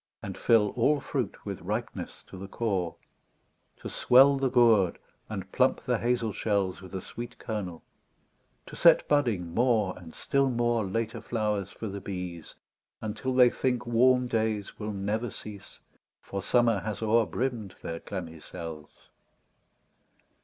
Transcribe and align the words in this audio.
And 0.23 0.35
fill 0.35 0.69
all 0.69 0.99
fruit 0.99 1.45
with 1.45 1.61
ripeness 1.61 2.23
to 2.23 2.35
the 2.35 2.47
core; 2.47 2.95
To 3.81 3.87
swell 3.87 4.35
the 4.35 4.49
gourd, 4.49 4.97
and 5.29 5.51
plump 5.51 5.81
the 5.83 5.99
hazel 5.99 6.33
shells 6.33 6.81
With 6.81 6.95
a 6.95 7.01
sweet 7.01 7.37
kernel; 7.37 7.83
to 8.65 8.75
set 8.75 9.07
budding 9.07 9.53
more. 9.53 9.95
And 9.95 10.15
still 10.15 10.49
more, 10.49 10.83
later 10.87 11.21
flowers 11.21 11.71
for 11.71 11.85
the 11.87 12.01
bees. 12.01 12.55
Until 12.99 13.35
they 13.35 13.51
think 13.51 13.85
warm 13.85 14.25
days 14.25 14.79
will 14.79 14.91
never 14.91 15.29
cease. 15.29 15.79
For 16.19 16.41
Summer 16.41 16.79
has 16.79 17.03
o'er 17.03 17.27
brimm'd 17.27 17.75
their 17.83 17.99
clammy 17.99 18.39
cells. 18.39 19.09